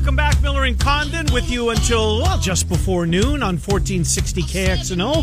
[0.00, 5.16] Welcome back, Miller and Condon, with you until well, just before noon on 1460 KXNO,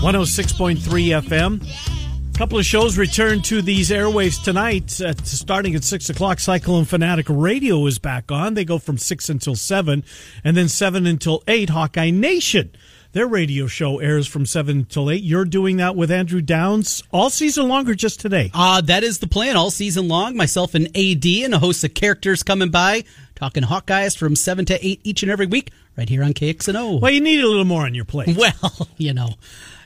[0.00, 0.76] 106.3
[1.22, 2.34] FM.
[2.34, 5.00] A couple of shows return to these airwaves tonight.
[5.00, 8.54] At, starting at 6 o'clock, Cyclone Fanatic Radio is back on.
[8.54, 10.02] They go from 6 until 7,
[10.42, 12.74] and then 7 until 8, Hawkeye Nation.
[13.14, 15.22] Their radio show airs from 7 until 8.
[15.22, 18.50] You're doing that with Andrew Downs all season long or just today?
[18.52, 20.36] Uh, that is the plan all season long.
[20.36, 23.04] Myself and AD and a host of characters coming by,
[23.36, 27.00] talking Hawkeyes from 7 to 8 each and every week right here on KXNO.
[27.00, 28.36] Well, you need a little more on your plate.
[28.36, 29.34] Well, you know,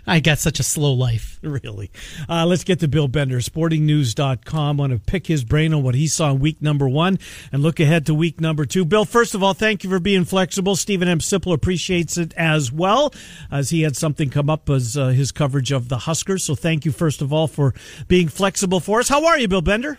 [0.09, 1.39] I got such a slow life.
[1.49, 1.91] Really.
[2.29, 4.77] Uh, let's get to Bill Bender, sportingnews.com.
[4.77, 7.19] want to pick his brain on what he saw in week number one
[7.53, 8.85] and look ahead to week number two.
[8.85, 10.77] Bill, first of all, thank you for being flexible.
[10.77, 11.21] Steven M.
[11.21, 13.13] Sipple appreciates it as well,
[13.51, 16.45] as he had something come up as uh, his coverage of the Huskers.
[16.45, 17.75] So thank you, first of all, for
[18.09, 19.09] being flexible for us.
[19.09, 19.99] How are you, Bill Bender?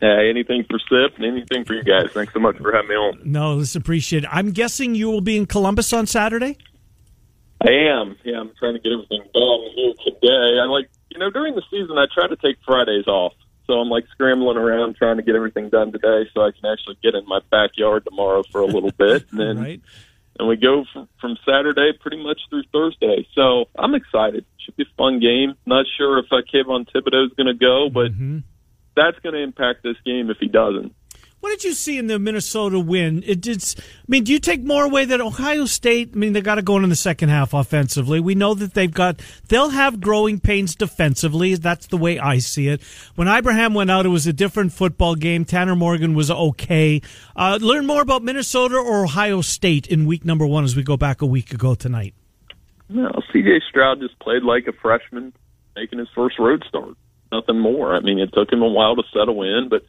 [0.00, 2.10] Hey, anything for Sip and anything for you guys.
[2.12, 3.20] Thanks so much for having me on.
[3.24, 4.30] No, let's appreciate it.
[4.32, 6.56] I'm guessing you will be in Columbus on Saturday?
[7.62, 8.16] I am.
[8.24, 10.58] Yeah, I'm trying to get everything done here today.
[10.60, 13.34] I like, you know, during the season, I try to take Fridays off.
[13.66, 16.96] So I'm like scrambling around trying to get everything done today so I can actually
[17.02, 19.26] get in my backyard tomorrow for a little bit.
[19.30, 19.80] And then right.
[20.38, 23.28] and we go from, from Saturday pretty much through Thursday.
[23.34, 24.44] So I'm excited.
[24.64, 25.54] Should be a fun game.
[25.66, 28.38] Not sure if uh, Kayvon Thibodeaux is going to go, but Mm-hmm.
[28.96, 30.94] that's going to impact this game if he doesn't.
[31.40, 33.24] What did you see in the Minnesota win?
[33.26, 33.64] It did.
[33.78, 36.10] I mean, do you take more away that Ohio State?
[36.14, 38.20] I mean, they got to go in the second half offensively.
[38.20, 41.54] We know that they've got they'll have growing pains defensively.
[41.54, 42.82] That's the way I see it.
[43.14, 45.46] When Ibrahim went out, it was a different football game.
[45.46, 47.00] Tanner Morgan was okay.
[47.34, 50.98] Uh, learn more about Minnesota or Ohio State in week number one as we go
[50.98, 52.12] back a week ago tonight.
[52.90, 55.32] No, CJ Stroud just played like a freshman
[55.74, 56.96] making his first road start.
[57.32, 57.94] Nothing more.
[57.94, 59.86] I mean, it took him a while to settle in, but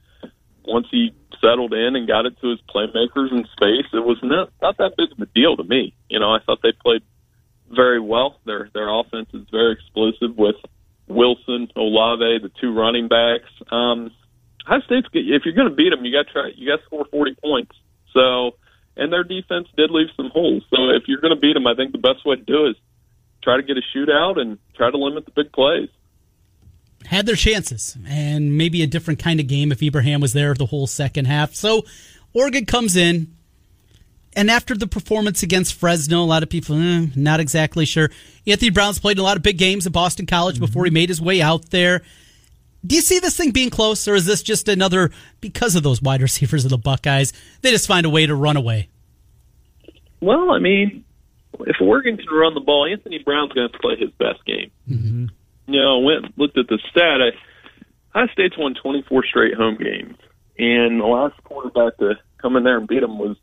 [0.63, 4.49] once he settled in and got it to his playmakers in space, it was not
[4.61, 5.93] not that big of a deal to me.
[6.09, 7.01] You know, I thought they played
[7.69, 8.39] very well.
[8.45, 10.55] Their their offense is very explosive with
[11.07, 13.49] Wilson, Olave, the two running backs.
[13.71, 14.11] Um,
[14.65, 16.51] Ohio State's if you're going to beat them, you got try.
[16.55, 17.75] You got to score 40 points.
[18.13, 18.55] So,
[18.95, 20.63] and their defense did leave some holes.
[20.69, 22.75] So, if you're going to beat them, I think the best way to do is
[23.43, 25.89] try to get a shootout and try to limit the big plays.
[27.05, 30.67] Had their chances, and maybe a different kind of game if Ibrahim was there the
[30.67, 31.55] whole second half.
[31.55, 31.83] So
[32.33, 33.35] Oregon comes in,
[34.35, 38.09] and after the performance against Fresno, a lot of people eh, not exactly sure.
[38.47, 41.09] Anthony Brown's played in a lot of big games at Boston College before he made
[41.09, 42.01] his way out there.
[42.85, 46.01] Do you see this thing being close, or is this just another because of those
[46.01, 47.33] wide receivers of the Buckeyes?
[47.61, 48.89] They just find a way to run away.
[50.21, 51.03] Well, I mean,
[51.61, 54.71] if Oregon can run the ball, Anthony Brown's going to play his best game.
[54.89, 55.25] Mm-hmm.
[55.67, 57.19] You know, went looked at the stat.
[58.13, 60.17] I, State's won 24 straight home games,
[60.57, 63.37] and the last quarterback to come in there and beat them was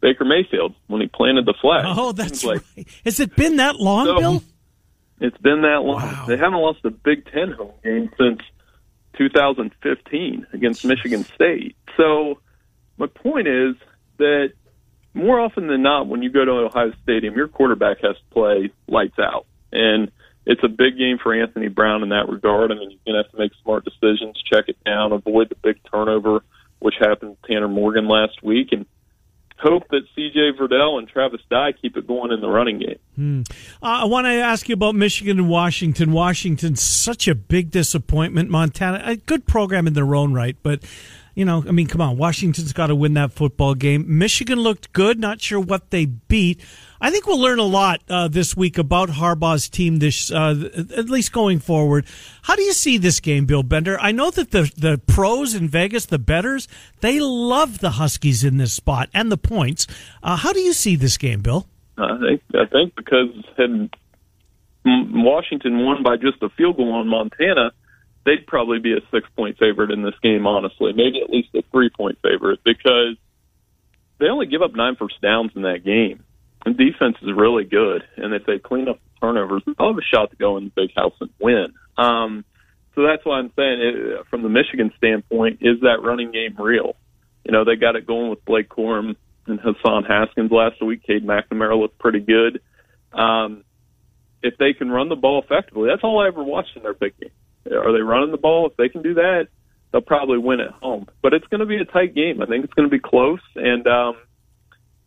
[0.00, 1.84] Baker Mayfield when he planted the flag.
[1.86, 2.86] Oh, that's like right.
[3.04, 4.42] Has it been that long, So- Bill?
[5.20, 6.02] it's been that long.
[6.02, 6.24] Wow.
[6.26, 8.40] They haven't lost a Big Ten home game since
[9.16, 11.76] 2015 against Michigan State.
[11.96, 12.38] So
[12.96, 13.74] my point is
[14.18, 14.52] that
[15.14, 18.70] more often than not, when you go to Ohio Stadium, your quarterback has to play
[18.86, 20.10] lights out, and
[20.48, 22.72] it's a big game for Anthony Brown in that regard.
[22.72, 25.56] I mean, you're going to have to make smart decisions, check it down, avoid the
[25.56, 26.42] big turnover,
[26.78, 28.86] which happened to Tanner Morgan last week, and
[29.58, 30.52] hope that C.J.
[30.58, 32.98] Verdell and Travis Dye keep it going in the running game.
[33.82, 36.12] Uh, I want to ask you about Michigan and Washington.
[36.12, 38.48] Washington's such a big disappointment.
[38.48, 40.82] Montana, a good program in their own right, but
[41.38, 44.18] you know, I mean, come on, Washington's got to win that football game.
[44.18, 45.20] Michigan looked good.
[45.20, 46.60] Not sure what they beat.
[47.00, 50.00] I think we'll learn a lot uh, this week about Harbaugh's team.
[50.00, 52.06] This, uh, at least going forward.
[52.42, 53.96] How do you see this game, Bill Bender?
[54.00, 56.66] I know that the the pros in Vegas, the bettors,
[57.02, 59.86] they love the Huskies in this spot and the points.
[60.24, 61.68] Uh, how do you see this game, Bill?
[61.98, 63.90] I think I think because had
[64.84, 67.70] Washington won by just a field goal on Montana,
[68.28, 70.46] they'd probably be a six point favorite in this game.
[70.46, 73.16] Honestly, maybe at least a three point favorite because
[74.18, 76.22] they only give up nine first downs in that game.
[76.66, 80.02] And defense is really good, and if they clean up the turnovers, they'll have a
[80.02, 81.72] shot to go in the big house and win.
[81.96, 82.44] Um,
[82.94, 86.96] so that's why I'm saying, it, from the Michigan standpoint, is that running game real?
[87.44, 89.14] You know, they got it going with Blake Corum
[89.46, 91.04] and Hassan Haskins last week.
[91.04, 92.60] Cade McNamara looked pretty good.
[93.12, 93.62] Um,
[94.42, 97.18] if they can run the ball effectively, that's all I ever watched in their big
[97.20, 97.30] game.
[97.72, 98.66] Are they running the ball?
[98.66, 99.48] If they can do that,
[99.92, 101.08] they'll probably win at home.
[101.22, 102.42] But it's going to be a tight game.
[102.42, 103.40] I think it's going to be close.
[103.56, 104.16] And, um,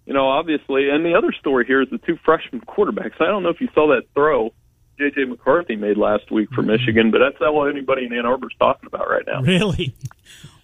[0.05, 3.19] you know, obviously, and the other story here is the two freshman quarterbacks.
[3.19, 4.53] I don't know if you saw that throw
[4.97, 5.25] J.J.
[5.25, 6.71] McCarthy made last week for mm-hmm.
[6.71, 9.41] Michigan, but that's not what anybody in Ann Arbor's talking about right now.
[9.41, 9.95] Really?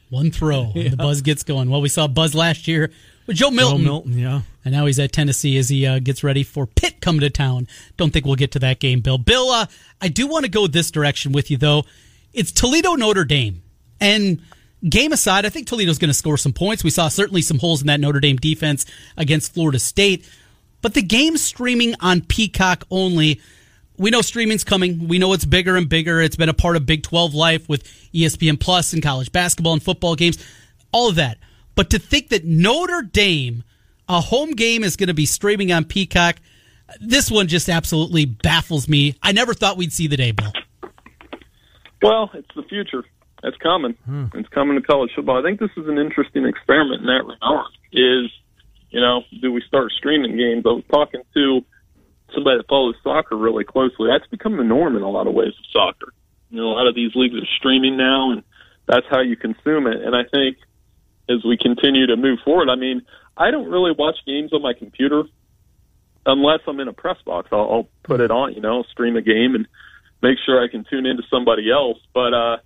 [0.09, 0.89] One throw, yeah.
[0.89, 1.69] the buzz gets going.
[1.69, 2.91] Well, we saw Buzz last year
[3.27, 3.79] with Joe Milton.
[3.79, 4.41] Joe Milton, yeah.
[4.65, 7.67] And now he's at Tennessee as he uh, gets ready for Pitt coming to town.
[7.95, 9.17] Don't think we'll get to that game, Bill.
[9.17, 9.67] Bill, uh,
[10.01, 11.83] I do want to go this direction with you, though.
[12.33, 13.61] It's Toledo Notre Dame.
[13.99, 14.41] And
[14.87, 16.83] game aside, I think Toledo's going to score some points.
[16.83, 18.85] We saw certainly some holes in that Notre Dame defense
[19.15, 20.27] against Florida State.
[20.81, 23.41] But the game's streaming on Peacock only.
[23.97, 25.07] We know streaming's coming.
[25.07, 26.21] We know it's bigger and bigger.
[26.21, 27.83] It's been a part of Big 12 life with
[28.13, 30.37] ESPN Plus and college basketball and football games,
[30.91, 31.37] all of that.
[31.77, 33.63] But to think that Notre Dame,
[34.09, 36.37] a home game, is going to be streaming on Peacock,
[36.99, 39.15] this one just absolutely baffles me.
[39.21, 40.51] I never thought we'd see the day, Bill.
[42.01, 43.05] Well, it's the future.
[43.43, 43.93] It's coming.
[44.05, 44.25] Hmm.
[44.33, 45.37] It's coming to college football.
[45.39, 47.71] I think this is an interesting experiment in that regard.
[47.93, 48.31] Is
[48.89, 50.63] you know, do we start streaming games?
[50.65, 51.63] I was talking to
[52.33, 54.09] somebody that follows soccer really closely.
[54.09, 56.13] That's become the norm in a lot of ways of soccer.
[56.49, 58.43] You know, a lot of these leagues are streaming now, and
[58.87, 60.01] that's how you consume it.
[60.01, 60.57] And I think
[61.29, 63.01] as we continue to move forward, I mean,
[63.35, 65.23] I don't really watch games on my computer
[66.25, 67.49] unless I'm in a press box.
[67.51, 69.67] I'll, I'll put it on, you know, stream a game and
[70.21, 71.99] make sure I can tune into somebody else.
[72.13, 72.57] But uh,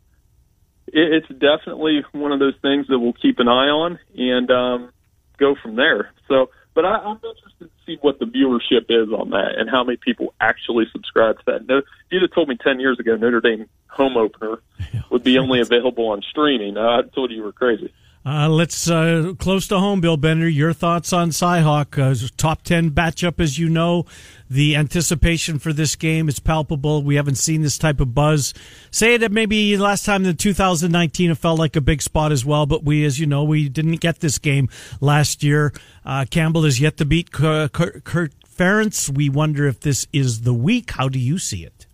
[0.87, 4.91] it, it's definitely one of those things that we'll keep an eye on and um,
[5.37, 6.11] go from there.
[6.27, 9.83] So, but I, I'm interested to see what the viewership is on that and how
[9.83, 11.67] many people actually subscribe to that.
[11.67, 14.59] No, if you'd have told me 10 years ago Notre Dame home opener
[15.11, 17.93] would be only available on streaming, I told you you were crazy.
[18.23, 20.47] Uh, let's uh, close to home, Bill Bender.
[20.47, 21.97] Your thoughts on Cyhawk?
[21.97, 24.05] Uh, top ten matchup, as you know.
[24.47, 27.01] The anticipation for this game is palpable.
[27.01, 28.53] We haven't seen this type of buzz.
[28.91, 32.67] Say that maybe last time in 2019 it felt like a big spot as well,
[32.67, 34.69] but we, as you know, we didn't get this game
[34.99, 35.73] last year.
[36.05, 39.09] Uh, Campbell is yet to beat Kirk, Kirk Ferentz.
[39.09, 40.91] We wonder if this is the week.
[40.91, 41.87] How do you see it?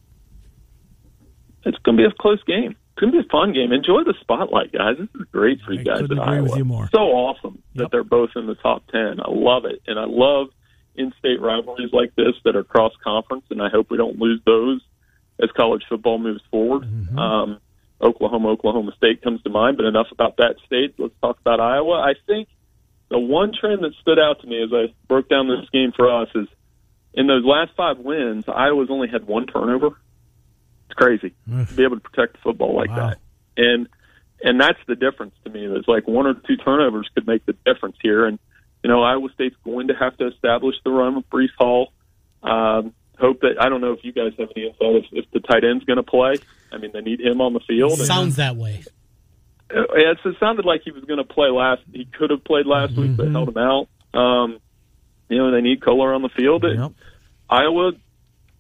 [1.64, 3.72] It's going to be a close game it's going to be a fun game.
[3.72, 4.96] Enjoy the spotlight, guys.
[4.98, 6.90] This is great for you guys at Iowa.
[6.92, 7.84] So awesome yep.
[7.84, 9.20] that they're both in the top ten.
[9.20, 10.48] I love it, and I love
[10.96, 14.82] in-state rivalries like this that are cross-conference, and I hope we don't lose those
[15.40, 16.84] as college football moves forward.
[16.86, 17.20] Mm-hmm.
[17.20, 17.60] Um,
[18.02, 20.96] Oklahoma, Oklahoma State comes to mind, but enough about that state.
[20.98, 22.02] Let's talk about Iowa.
[22.02, 22.48] I think
[23.10, 26.10] the one trend that stood out to me as I broke down this game for
[26.12, 26.48] us is
[27.14, 30.00] in those last five wins, Iowa's only had one turnover
[30.88, 33.10] it's crazy to be able to protect the football like wow.
[33.10, 33.20] that.
[33.58, 33.88] And
[34.42, 35.66] and that's the difference to me.
[35.66, 38.26] It's like one or two turnovers could make the difference here.
[38.26, 38.40] And
[38.84, 41.92] you know, Iowa State's going to have to establish the run with Breece Hall.
[42.44, 45.40] Um, hope that I don't know if you guys have any insight if, if the
[45.40, 46.36] tight end's going to play.
[46.72, 47.98] I mean, they need him on the field.
[47.98, 48.84] Sounds that way.
[49.74, 51.82] Uh, it, it sounded like he was going to play last.
[51.92, 53.02] He could have played last mm-hmm.
[53.02, 53.88] week, but held him out.
[54.14, 54.60] Um,
[55.30, 56.64] you know, they need Kolar on the field.
[56.64, 56.92] Yep.
[57.50, 57.92] Iowa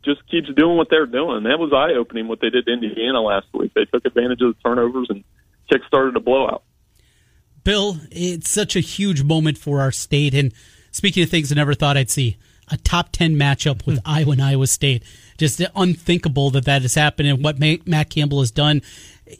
[0.07, 1.43] just keeps doing what they're doing.
[1.43, 3.73] That was eye opening what they did to Indiana last week.
[3.73, 5.23] They took advantage of the turnovers and
[5.69, 6.63] kick started a blowout.
[7.63, 10.33] Bill, it's such a huge moment for our state.
[10.33, 10.53] And
[10.91, 12.37] speaking of things I never thought I'd see,
[12.69, 14.09] a top 10 matchup with hmm.
[14.09, 15.03] Iowa and Iowa State.
[15.37, 18.81] Just unthinkable that that has happened and what Matt Campbell has done.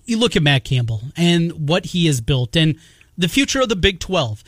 [0.05, 2.75] You look at Matt Campbell and what he has built and
[3.17, 4.43] the future of the Big 12.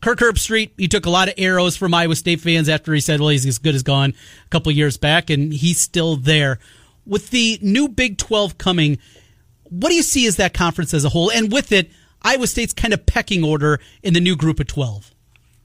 [0.00, 3.20] Kirk Herbstreit, he took a lot of arrows from Iowa State fans after he said,
[3.20, 6.58] well, he's as good as gone a couple years back, and he's still there.
[7.06, 8.98] With the new Big 12 coming,
[9.64, 11.30] what do you see as that conference as a whole?
[11.30, 11.90] And with it,
[12.22, 15.12] Iowa State's kind of pecking order in the new group of 12.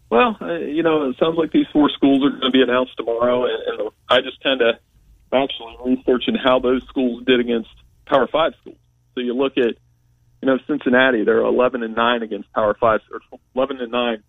[0.10, 2.98] Well, uh, you know, it sounds like these four schools are going to be announced
[2.98, 4.76] tomorrow, and, I just kind of
[5.32, 7.70] actually researching how those schools did against
[8.06, 8.76] Power Five schools.
[9.16, 9.76] So you look at
[10.42, 14.24] you know, Cincinnati, they're 11 and 9 against Power 5, or 11 and 9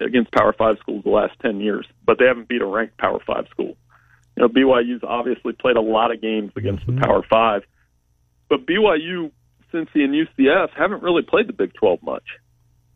[0.00, 3.18] against Power 5 schools the last 10 years, but they haven't beat a ranked Power
[3.26, 3.76] 5 school.
[4.36, 7.00] You know, BYU's obviously played a lot of games against mm-hmm.
[7.00, 7.62] the Power 5,
[8.48, 9.32] but BYU,
[9.72, 12.24] Cincy, and UCF haven't really played the Big 12 much.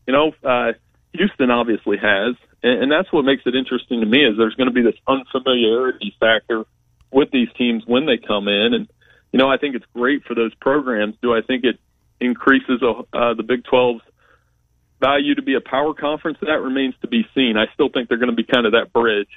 [0.07, 0.73] You know, uh,
[1.13, 4.69] Houston obviously has, and, and that's what makes it interesting to me is there's going
[4.69, 6.65] to be this unfamiliarity factor
[7.11, 8.89] with these teams when they come in, and
[9.33, 11.15] you know, I think it's great for those programs.
[11.23, 11.79] Do I think it
[12.21, 14.03] increases uh, the Big 12's
[15.01, 17.57] value to be a power conference, that remains to be seen.
[17.57, 19.31] I still think they're going to be kind of that bridge.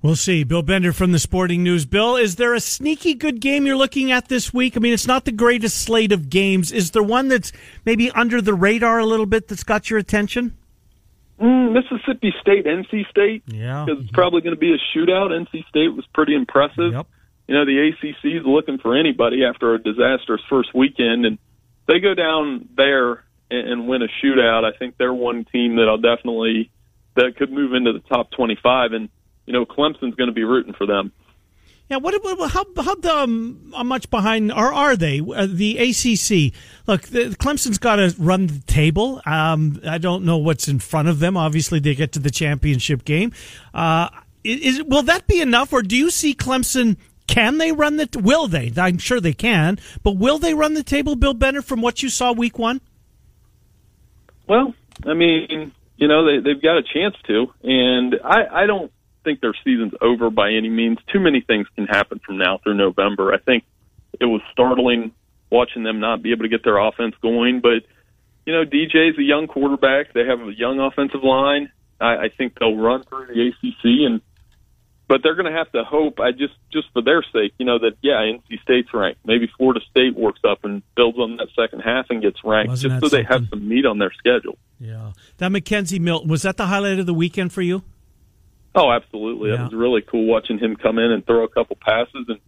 [0.00, 0.44] We'll see.
[0.44, 1.86] Bill Bender from the Sporting News.
[1.86, 4.76] Bill, is there a sneaky good game you're looking at this week?
[4.76, 6.70] I mean, it's not the greatest slate of games.
[6.72, 7.52] Is there one that's
[7.86, 10.54] maybe under the radar a little bit that's got your attention?
[11.40, 13.42] mm, Mississippi State, NC State.
[13.46, 13.84] Yeah.
[13.86, 15.30] because it's probably going to be a shootout.
[15.30, 16.92] NC State was pretty impressive.
[16.92, 17.06] Yep.
[17.46, 21.38] You know, the ACC is looking for anybody after a disastrous first weekend, and
[21.86, 24.64] they go down there and, and win a shootout.
[24.64, 26.70] I think they're one team that I'll definitely
[27.16, 29.08] that could move into the top twenty-five, and
[29.46, 31.12] you know, Clemson's going to be rooting for them.
[31.90, 35.20] Yeah, what, what how how um, how much behind are are they?
[35.20, 36.58] Uh, the ACC.
[36.86, 39.20] Look, the, Clemson's got to run the table.
[39.26, 41.36] Um, I don't know what's in front of them.
[41.36, 43.32] Obviously, they get to the championship game.
[43.74, 44.08] Uh,
[44.42, 46.96] is will that be enough, or do you see Clemson?
[47.26, 48.08] Can they run the?
[48.22, 48.72] Will they?
[48.76, 51.64] I'm sure they can, but will they run the table, Bill Bennett?
[51.64, 52.80] From what you saw week one.
[54.46, 54.74] Well,
[55.06, 58.92] I mean, you know, they, they've got a chance to, and I, I don't
[59.24, 60.98] think their season's over by any means.
[61.12, 63.32] Too many things can happen from now through November.
[63.32, 63.64] I think
[64.20, 65.12] it was startling
[65.50, 67.82] watching them not be able to get their offense going, but
[68.44, 70.12] you know, DJ's a young quarterback.
[70.12, 71.72] They have a young offensive line.
[72.00, 74.20] I, I think they'll run through the ACC, and
[75.06, 76.20] but they're going to have to hope.
[76.20, 79.20] I just just for their sake, you know, that yeah, NC State's ranked.
[79.24, 82.92] Maybe Florida State works up and builds on that second half and gets ranked, Wasn't
[82.92, 84.56] just that so they have some meat on their schedule.
[84.80, 87.82] Yeah, that McKenzie Milton was that the highlight of the weekend for you?
[88.74, 89.50] Oh, absolutely.
[89.50, 89.56] Yeah.
[89.56, 92.26] That was really cool watching him come in and throw a couple passes.
[92.28, 92.40] And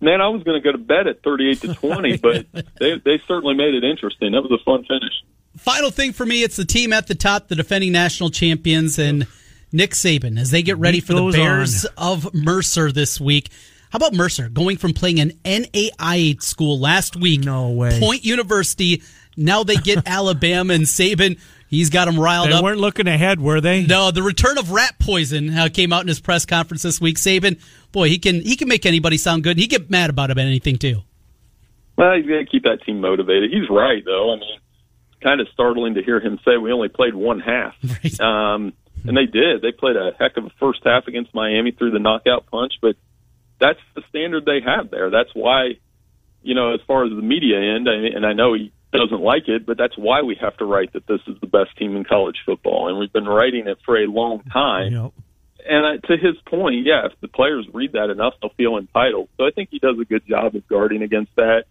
[0.00, 2.46] man, I was going to go to bed at thirty-eight to twenty, but
[2.78, 4.32] they they certainly made it interesting.
[4.32, 5.12] That was a fun finish.
[5.56, 9.26] Final thing for me, it's the team at the top, the defending national champions, and
[9.72, 12.24] Nick Saban as they get ready Beat for the Bears on.
[12.24, 13.50] of Mercer this week.
[13.90, 17.44] How about Mercer going from playing an NAIA school last week?
[17.44, 17.98] No way.
[18.00, 19.02] Point University.
[19.36, 21.38] Now they get Alabama and Saban.
[21.68, 22.60] He's got them riled They up.
[22.60, 23.84] They weren't looking ahead, were they?
[23.84, 27.16] No, the return of rat poison uh, came out in his press conference this week.
[27.16, 27.60] Saban,
[27.92, 29.58] boy, he can he can make anybody sound good.
[29.58, 31.02] He get mad about about anything too.
[31.96, 33.50] Well, you got to keep that team motivated.
[33.50, 34.32] He's right, though.
[34.34, 34.58] I mean,
[35.22, 37.74] kind of startling to hear him say we only played one half.
[38.04, 38.20] Right.
[38.20, 38.72] Um,
[39.08, 39.62] and they did.
[39.62, 42.96] They played a heck of a first half against Miami threw the knockout punch, but
[43.60, 45.10] that's the standard they have there.
[45.10, 45.78] That's why,
[46.42, 49.48] you know, as far as the media end, I and I know he doesn't like
[49.48, 52.04] it, but that's why we have to write that this is the best team in
[52.04, 55.12] college football, and we've been writing it for a long time Yep.
[55.68, 59.28] and I, to his point, yeah, if the players read that enough, they'll feel entitled.
[59.36, 61.64] So I think he does a good job of guarding against that.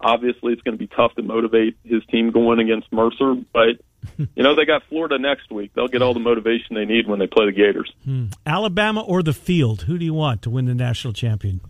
[0.00, 3.80] Obviously, it's going to be tough to motivate his team going against Mercer, but
[4.18, 5.72] you know they got Florida next week.
[5.74, 7.92] They'll get all the motivation they need when they play the Gators.
[8.04, 8.26] Hmm.
[8.46, 9.82] Alabama or the field?
[9.82, 11.60] Who do you want to win the national champion?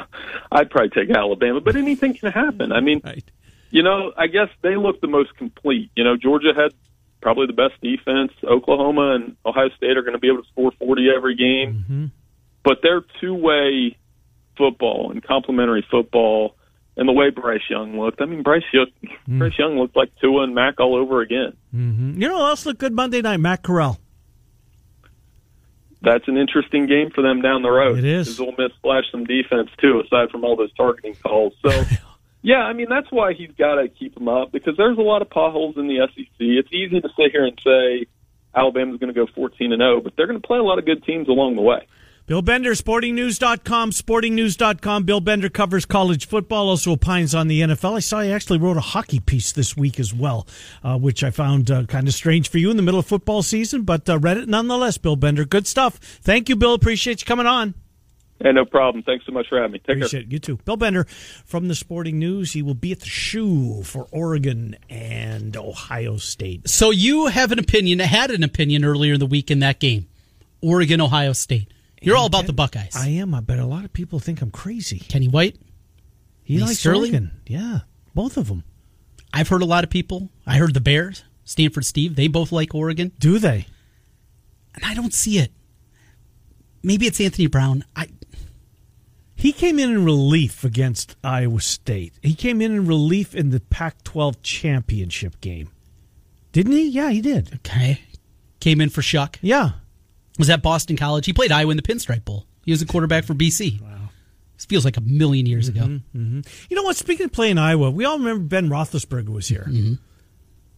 [0.52, 2.72] I'd probably take Alabama, but anything can happen.
[2.72, 3.24] I mean, Right.
[3.70, 5.90] you know, I guess they look the most complete.
[5.96, 6.72] You know, Georgia had
[7.20, 8.32] probably the best defense.
[8.44, 11.74] Oklahoma and Ohio State are going to be able to score 40 every game.
[11.84, 12.04] Mm-hmm.
[12.64, 13.96] But their two-way
[14.56, 16.56] football and complementary football
[16.98, 18.20] and the way Bryce Young looked.
[18.20, 18.88] I mean, Bryce Young,
[19.24, 19.38] hmm.
[19.38, 21.56] Bryce Young looked like Tua and Mac all over again.
[21.74, 22.20] Mm-hmm.
[22.20, 23.38] You know who else looked good Monday night?
[23.38, 23.98] Matt Corral.
[26.02, 27.98] That's an interesting game for them down the road.
[27.98, 28.38] It is.
[28.40, 31.54] Ole Miss flashed some defense too, aside from all those targeting calls.
[31.64, 31.84] So,
[32.42, 35.22] yeah, I mean that's why he's got to keep them up because there's a lot
[35.22, 36.26] of potholes in the SEC.
[36.38, 38.06] It's easy to sit here and say
[38.54, 40.84] Alabama's going to go 14 and 0, but they're going to play a lot of
[40.84, 41.86] good teams along the way.
[42.28, 45.04] Bill Bender, sportingnews.com, sportingnews.com.
[45.04, 47.96] Bill Bender covers college football, also opines on the NFL.
[47.96, 50.46] I saw he actually wrote a hockey piece this week as well,
[50.84, 53.42] uh, which I found uh, kind of strange for you in the middle of football
[53.42, 55.46] season, but uh, read it nonetheless, Bill Bender.
[55.46, 55.94] Good stuff.
[55.94, 56.74] Thank you, Bill.
[56.74, 57.72] Appreciate you coming on.
[58.42, 59.02] Hey, no problem.
[59.04, 59.78] Thanks so much for having me.
[59.78, 59.96] Take care.
[59.96, 60.32] Appreciate it.
[60.32, 60.58] You too.
[60.66, 61.04] Bill Bender
[61.46, 62.52] from the Sporting News.
[62.52, 66.68] He will be at the shoe for Oregon and Ohio State.
[66.68, 70.08] So you have an opinion, had an opinion earlier in the week in that game,
[70.60, 71.72] Oregon Ohio State.
[72.02, 72.94] You're all about the Buckeyes.
[72.96, 74.98] I am, I bet a lot of people think I'm crazy.
[74.98, 75.56] Kenny White.
[76.44, 77.00] He Lee likes Sterling?
[77.12, 77.30] Oregon.
[77.46, 77.80] Yeah,
[78.14, 78.64] both of them.
[79.32, 80.30] I've heard a lot of people.
[80.46, 82.16] I heard the Bears, Stanford Steve.
[82.16, 83.66] They both like Oregon, Do they?
[84.74, 85.50] and I don't see it.
[86.82, 87.84] Maybe it's Anthony Brown.
[87.96, 88.08] I
[89.34, 92.14] He came in in relief against Iowa State.
[92.22, 95.70] He came in in relief in the Pac 12 championship game.
[96.52, 96.88] Didn't he?
[96.88, 97.54] Yeah, he did.
[97.56, 98.00] okay
[98.60, 99.36] came in for Shough.
[99.40, 99.72] Yeah.
[100.38, 101.26] Was at Boston College.
[101.26, 102.46] He played Iowa in the Pinstripe Bowl.
[102.64, 103.80] He was a quarterback for BC.
[103.80, 104.10] Wow,
[104.56, 106.00] this feels like a million years ago.
[106.14, 106.96] You know what?
[106.96, 109.68] Speaking of playing Iowa, we all remember Ben Roethlisberger was here.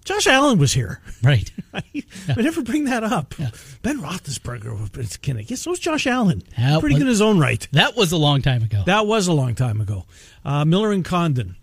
[0.04, 1.00] Josh Allen was here.
[1.22, 1.50] Right.
[1.74, 1.82] I
[2.40, 3.34] never bring that up.
[3.82, 6.42] Ben Roethlisberger was kind of, yes, so was Josh Allen.
[6.58, 7.68] Yeah, Pretty well- good in his own right.
[7.72, 8.82] That was a long time ago.
[8.86, 10.06] That was a long time ago.
[10.44, 11.56] Uh, Miller and Condon.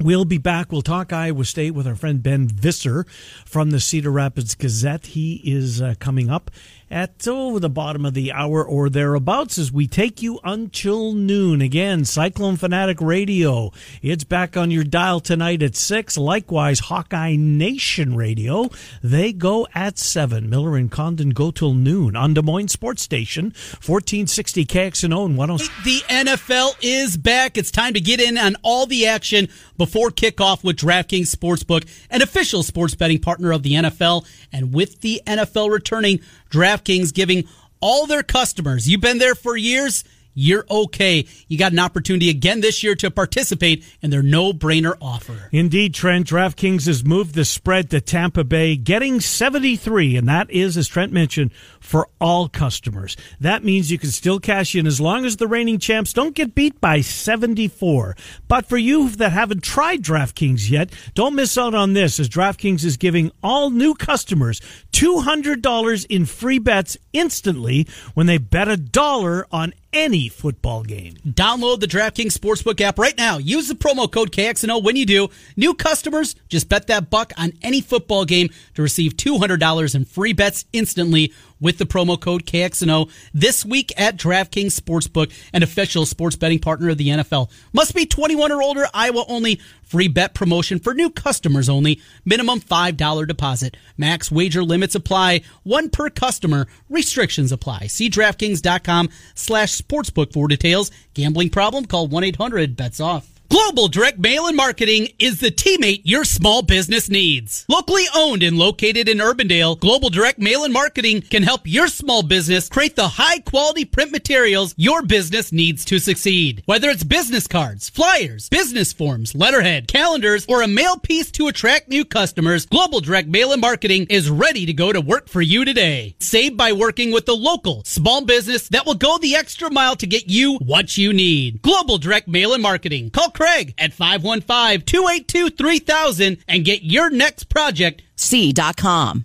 [0.00, 0.70] We'll be back.
[0.72, 3.04] We'll talk Iowa State with our friend Ben Visser
[3.44, 5.06] from the Cedar Rapids Gazette.
[5.06, 6.50] He is uh, coming up.
[6.90, 11.62] At oh, the bottom of the hour or thereabouts as we take you until noon.
[11.62, 13.70] Again, Cyclone Fanatic Radio.
[14.02, 16.18] It's back on your dial tonight at 6.
[16.18, 18.70] Likewise, Hawkeye Nation Radio.
[19.02, 20.50] They go at 7.
[20.50, 25.84] Miller and Condon go till noon on Des Moines Sports Station, 1460 KXNO and 106.
[25.84, 27.56] The NFL is back.
[27.56, 32.20] It's time to get in on all the action before kickoff with DraftKings Sportsbook, an
[32.20, 34.26] official sports betting partner of the NFL.
[34.52, 36.20] And with the NFL returning,
[36.50, 37.44] DraftKings giving
[37.80, 41.26] all their customers, you've been there for years, you're okay.
[41.48, 45.48] You got an opportunity again this year to participate in their no brainer offer.
[45.52, 46.26] Indeed, Trent.
[46.26, 51.12] DraftKings has moved the spread to Tampa Bay, getting 73, and that is, as Trent
[51.12, 53.16] mentioned, for all customers.
[53.40, 56.54] That means you can still cash in as long as the reigning champs don't get
[56.54, 58.16] beat by 74.
[58.48, 62.84] But for you that haven't tried DraftKings yet, don't miss out on this as DraftKings
[62.84, 64.60] is giving all new customers
[64.92, 71.14] $200 in free bets instantly when they bet a dollar on any football game.
[71.26, 73.38] Download the DraftKings Sportsbook app right now.
[73.38, 75.28] Use the promo code KXNO when you do.
[75.56, 80.32] New customers, just bet that buck on any football game to receive $200 in free
[80.32, 86.36] bets instantly with the promo code KXNO this week at DraftKings Sportsbook, an official sports
[86.36, 87.50] betting partner of the NFL.
[87.72, 89.60] Must be 21 or older, Iowa only.
[89.82, 92.00] Free bet promotion for new customers only.
[92.24, 93.76] Minimum $5 deposit.
[93.98, 95.42] Max wager limits apply.
[95.64, 96.68] One per customer.
[96.88, 97.88] Restrictions apply.
[97.88, 100.90] See DraftKings.com slash sportsbook for details.
[101.14, 101.86] Gambling problem?
[101.86, 103.29] Call 1-800-BETS-OFF.
[103.50, 107.64] Global Direct Mail and Marketing is the teammate your small business needs.
[107.68, 112.22] Locally owned and located in Urbandale, Global Direct Mail and Marketing can help your small
[112.22, 116.62] business create the high quality print materials your business needs to succeed.
[116.66, 121.88] Whether it's business cards, flyers, business forms, letterhead, calendars, or a mail piece to attract
[121.88, 125.64] new customers, Global Direct Mail and Marketing is ready to go to work for you
[125.64, 126.14] today.
[126.20, 130.06] Save by working with the local small business that will go the extra mile to
[130.06, 131.62] get you what you need.
[131.62, 133.10] Global Direct Mail and Marketing.
[133.10, 138.02] Call Craig at 515-282-3000 and get your next project.
[138.14, 139.24] C.com.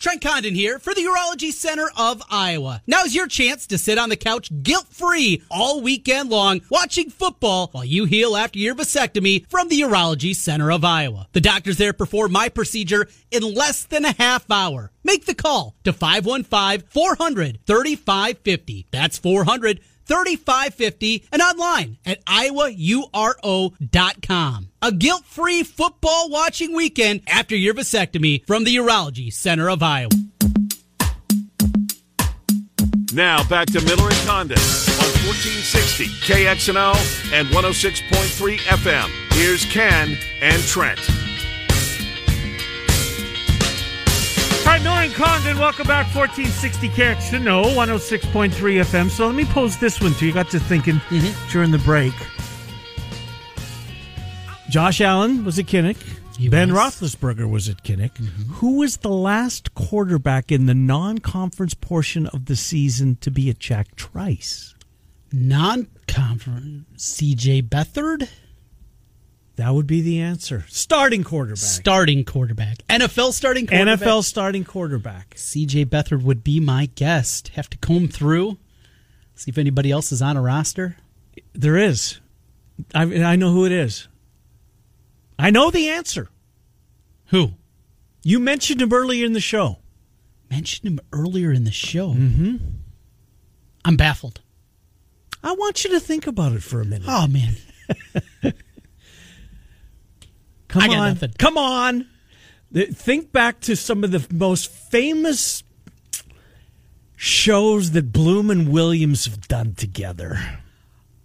[0.00, 2.82] Trent Condon here for the Urology Center of Iowa.
[2.86, 7.84] Now's your chance to sit on the couch guilt-free all weekend long watching football while
[7.84, 11.28] you heal after your vasectomy from the Urology Center of Iowa.
[11.32, 14.90] The doctors there perform my procedure in less than a half hour.
[15.04, 18.86] Make the call to 515-400-3550.
[18.90, 23.68] That's 400 3550 and online at iowauro.com.
[24.80, 30.10] A guilt-free football watching weekend after your vasectomy from the Urology Center of Iowa.
[33.12, 39.10] Now back to Miller and Condon on 1460 KXNO and 106.3 FM.
[39.32, 41.00] Here's Ken and Trent.
[44.68, 46.14] All right, Miller and Condon, welcome back.
[46.14, 49.08] 1460 KXNO, 106.3 FM.
[49.08, 50.32] So let me pose this one to you.
[50.34, 51.50] Got to thinking mm-hmm.
[51.50, 52.12] during the break.
[54.68, 55.96] Josh Allen was at Kinnick.
[56.36, 57.00] He ben was.
[57.00, 58.12] Roethlisberger was at Kinnick.
[58.16, 58.52] Mm-hmm.
[58.56, 63.58] Who was the last quarterback in the non-conference portion of the season to be at
[63.58, 64.74] Jack Trice?
[65.32, 68.28] Non-conference CJ Beathard,
[69.58, 70.64] That would be the answer.
[70.68, 71.58] Starting quarterback.
[71.58, 72.78] starting quarterback.
[72.88, 73.98] NFL starting quarterback.
[73.98, 75.34] NFL starting quarterback.
[75.34, 77.48] CJ Beathard would be my guest.
[77.48, 78.56] Have to comb through,
[79.34, 80.96] see if anybody else is on a roster.
[81.54, 82.20] There is.
[82.94, 84.06] I, I know who it is.
[85.40, 86.28] I know the answer.
[87.26, 87.54] Who?
[88.22, 89.78] You mentioned him earlier in the show.
[90.48, 92.10] Mentioned him earlier in the show.
[92.10, 92.58] Mm-hmm.
[93.84, 94.40] I'm baffled.
[95.42, 97.08] I want you to think about it for a minute.
[97.08, 97.56] Oh man,
[100.68, 101.16] Come on.
[101.38, 102.06] Come on.
[102.72, 105.62] Think back to some of the most famous
[107.16, 110.38] shows that Bloom and Williams have done together.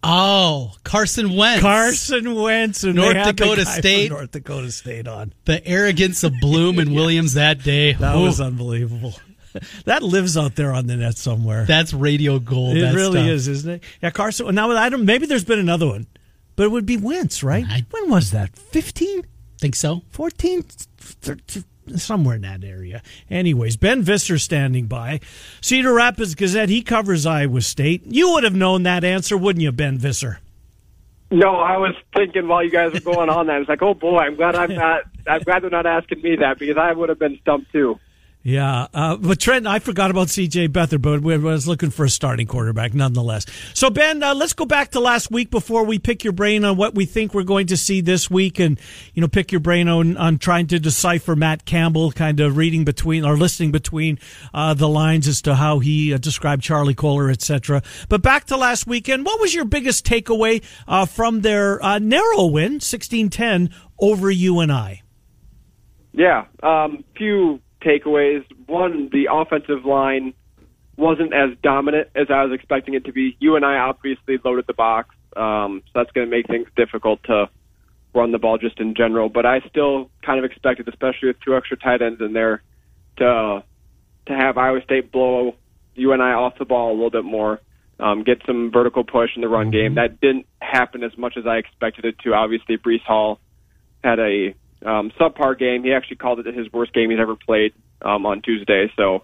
[0.06, 1.62] Oh, Carson Wentz.
[1.62, 4.12] Carson Wentz and North they had the Dakota State.
[4.12, 5.34] North Dakota State on.
[5.46, 7.94] The arrogance of Bloom and Williams that day.
[7.94, 9.14] That Ooh, was unbelievable.
[9.86, 11.66] That lives out there on the net somewhere.
[11.66, 12.76] that's radio gold.
[12.76, 13.28] it that really stuff.
[13.30, 13.84] is, isn't it?
[14.02, 14.54] Yeah, Carson.
[14.56, 15.06] Now I don't.
[15.06, 16.08] Maybe there's been another one,
[16.56, 17.64] but it would be Wentz, right?
[17.68, 18.58] I- when was that?
[18.58, 19.26] 15?
[19.64, 20.02] Think so?
[20.10, 21.64] 14, 13,
[21.96, 23.02] somewhere in that area.
[23.30, 25.22] Anyways, Ben Visser standing by.
[25.62, 28.02] Cedar Rapids Gazette, he covers Iowa State.
[28.06, 30.40] You would have known that answer, wouldn't you, Ben Visser?
[31.32, 33.62] No, I was thinking while you guys were going on that.
[33.62, 35.04] It's like, oh boy, I'm glad I'm not.
[35.26, 37.98] I'm glad they're not asking me that because I would have been stumped too.
[38.46, 40.68] Yeah, uh, but Trent, I forgot about C.J.
[40.68, 43.46] Beathard, but we was looking for a starting quarterback nonetheless.
[43.74, 46.76] So Ben, uh, let's go back to last week before we pick your brain on
[46.76, 48.78] what we think we're going to see this week, and
[49.14, 52.84] you know, pick your brain on on trying to decipher Matt Campbell, kind of reading
[52.84, 54.20] between or listening between
[54.54, 57.82] uh, the lines as to how he uh, described Charlie Kolar, etc.
[58.10, 62.48] But back to last weekend, what was your biggest takeaway uh, from their uh, narrow
[62.48, 65.02] win, 16-10 over UNI?
[66.12, 68.44] Yeah, um, few takeaways.
[68.68, 70.34] One, the offensive line
[70.98, 73.36] wasn't as dominant as I was expecting it to be.
[73.40, 77.50] UNI obviously loaded the box, um, so that's going to make things difficult to
[78.14, 79.30] run the ball just in general.
[79.30, 82.62] But I still kind of expected, especially with two extra tight ends in there,
[83.18, 83.64] to
[84.28, 85.56] to have Iowa State blow
[85.96, 87.60] UNI off the ball a little bit more,
[88.00, 89.96] um, get some vertical push in the run game.
[89.96, 92.34] That didn't happen as much as I expected it to.
[92.34, 93.40] Obviously, Breece Hall
[94.04, 95.84] had a um, subpar game.
[95.84, 98.92] He actually called it his worst game he's ever played um, on Tuesday.
[98.96, 99.24] So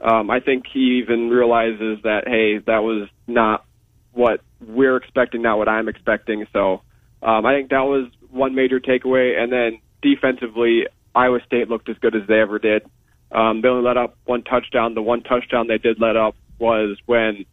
[0.00, 3.64] um, I think he even realizes that hey, that was not
[4.12, 6.46] what we're expecting, not what I'm expecting.
[6.52, 6.82] So
[7.22, 9.38] um, I think that was one major takeaway.
[9.38, 12.82] And then defensively, Iowa State looked as good as they ever did.
[13.30, 14.94] Um, they only let up one touchdown.
[14.94, 17.46] The one touchdown they did let up was when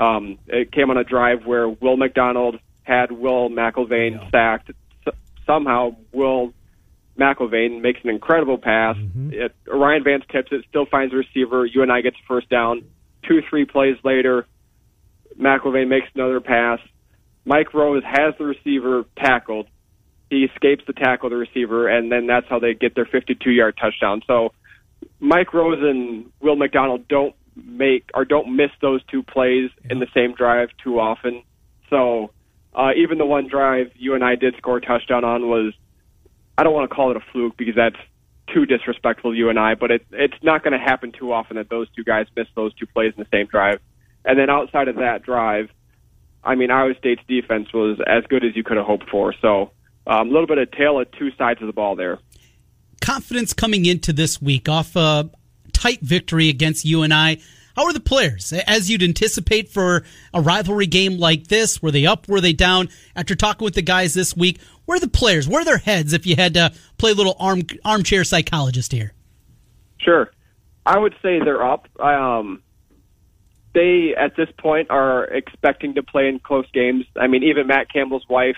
[0.00, 4.30] um, it came on a drive where Will McDonald had Will McElvain yeah.
[4.30, 4.70] sacked.
[5.06, 5.14] S-
[5.46, 6.52] somehow, Will
[7.18, 8.96] McElvain makes an incredible pass.
[8.96, 9.30] Mm-hmm.
[9.32, 11.66] It, O'Rien Vance tips it, still finds a receiver.
[11.66, 12.84] UNI gets first down.
[13.28, 14.46] Two, three plays later,
[15.38, 16.78] McElvain makes another pass.
[17.44, 19.66] Mike Rose has the receiver tackled.
[20.30, 24.22] He escapes the tackle, the receiver, and then that's how they get their 52-yard touchdown.
[24.26, 24.52] So
[25.20, 29.92] Mike Rose and Will McDonald don't make or don't miss those two plays yeah.
[29.92, 31.42] in the same drive too often.
[31.90, 32.30] So
[32.74, 35.74] uh, even the one drive you and I did score a touchdown on was
[36.56, 37.96] I don't want to call it a fluke because that's
[38.52, 39.74] too disrespectful to I.
[39.74, 42.74] but it, it's not going to happen too often that those two guys miss those
[42.74, 43.80] two plays in the same drive.
[44.24, 45.70] And then outside of that drive,
[46.44, 49.34] I mean, Iowa State's defense was as good as you could have hoped for.
[49.40, 49.72] So
[50.06, 52.18] um, a little bit of tale at two sides of the ball there.
[53.00, 55.30] Confidence coming into this week off a
[55.72, 57.40] tight victory against UNI.
[57.76, 60.04] How are the players as you'd anticipate for
[60.34, 61.82] a rivalry game like this?
[61.82, 62.28] Were they up?
[62.28, 62.88] Were they down?
[63.16, 65.48] After talking with the guys this week, where are the players?
[65.48, 66.12] Where are their heads?
[66.12, 69.12] If you had to play a little arm armchair psychologist here.
[69.98, 70.30] Sure,
[70.84, 71.88] I would say they're up.
[72.00, 72.62] Um,
[73.74, 77.06] they at this point are expecting to play in close games.
[77.16, 78.56] I mean, even Matt Campbell's wife.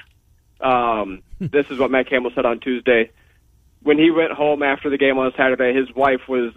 [0.60, 3.10] Um, this is what Matt Campbell said on Tuesday
[3.82, 5.74] when he went home after the game on Saturday.
[5.74, 6.52] His wife was.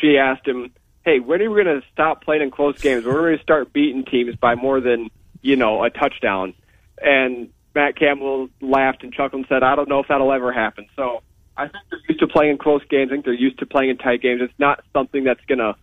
[0.00, 0.72] She asked him
[1.04, 3.04] hey, when are we going to stop playing in close games?
[3.04, 5.10] When are we going to start beating teams by more than,
[5.42, 6.54] you know, a touchdown?
[7.00, 10.86] And Matt Campbell laughed and chuckled and said, I don't know if that'll ever happen.
[10.96, 11.22] So
[11.56, 13.10] I think they're used to playing in close games.
[13.10, 14.40] I think they're used to playing in tight games.
[14.42, 15.76] It's not something that's going to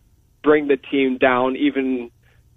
[0.43, 2.11] bring the team down, even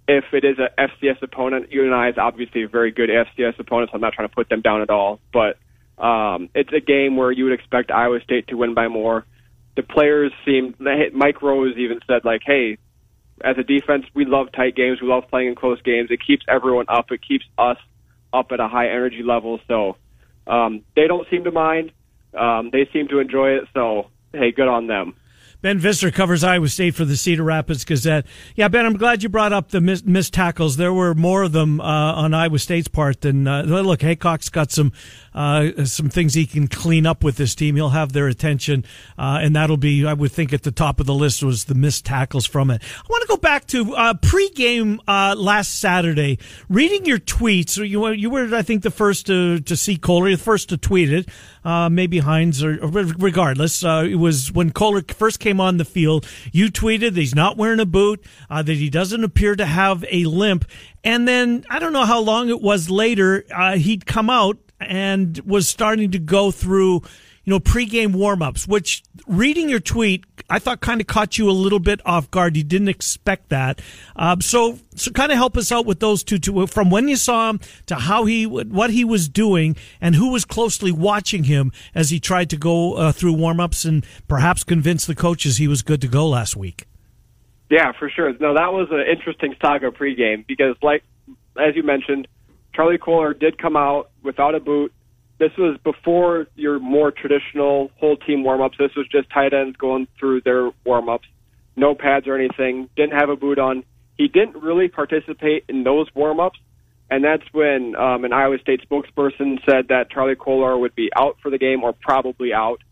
[0.07, 1.71] if it is a FCS opponent.
[1.71, 4.61] UNI is obviously a very good FCS opponent, so I'm not trying to put them
[4.61, 5.21] down at all.
[5.33, 5.59] But
[6.03, 9.25] um, it's a game where you would expect Iowa State to win by more
[9.81, 10.75] the players seemed.
[11.13, 12.79] Mike Rose even said like, "Hey,
[13.43, 15.01] as a defense, we love tight games.
[15.01, 16.11] We love playing in close games.
[16.11, 17.11] It keeps everyone up.
[17.11, 17.79] It keeps us
[18.33, 19.61] up at a high energy level.
[19.67, 19.97] So
[20.47, 21.93] um, they don't seem to mind.
[22.35, 23.65] Um, they seem to enjoy it.
[23.75, 25.15] So hey, good on them.
[25.63, 28.25] Ben Visser covers Iowa State for the Cedar Rapids Gazette.
[28.57, 30.79] Yeah, Ben, I'm glad you brought up the missed, missed tackles.
[30.79, 34.01] There were more of them uh, on Iowa State's part than uh, look.
[34.01, 34.93] Heacock's got some
[35.35, 37.77] uh, some things he can clean up with this team.
[37.77, 38.85] He'll have their attention,
[39.19, 41.75] uh, and that'll be, I would think, at the top of the list was the
[41.75, 42.83] missed tackles from it.
[42.83, 46.39] I want to go back to uh, pregame uh, last Saturday.
[46.69, 50.31] Reading your tweets, you were, you were, I think, the first to to see Kolar,
[50.31, 51.29] the first to tweet it.
[51.63, 56.27] Uh, maybe Hines, or, or regardless, it was when Kolar first came on the field.
[56.53, 60.05] You tweeted that he's not wearing a boot, uh, that he doesn't appear to have
[60.11, 60.67] a limp,
[61.03, 65.39] and then I don't know how long it was later, uh, he'd come out and
[65.41, 67.03] was starting to go through,
[67.51, 71.53] you know, pregame warmups, which reading your tweet, I thought kind of caught you a
[71.53, 72.57] little bit off guard.
[72.57, 73.83] You didn't expect that.
[74.15, 77.17] Um, so, so kind of help us out with those two, two, from when you
[77.17, 81.73] saw him to how he, what he was doing and who was closely watching him
[81.93, 85.83] as he tried to go uh, through warmups and perhaps convince the coaches he was
[85.83, 86.87] good to go last week.
[87.69, 88.33] Yeah, for sure.
[88.39, 91.03] No, that was an interesting saga pregame because, like
[91.59, 92.29] as you mentioned,
[92.75, 94.93] Charlie Kolar did come out without a boot.
[95.41, 98.77] This was before your more traditional whole team warm ups.
[98.79, 101.27] This was just tight ends going through their warm ups.
[101.77, 102.91] No pads or anything.
[102.95, 103.83] Didn't have a boot on.
[104.19, 106.59] He didn't really participate in those warm ups.
[107.11, 111.39] And that's when um, an Iowa State spokesperson said that Charlie Kolar would be out
[111.43, 112.83] for the game or probably out.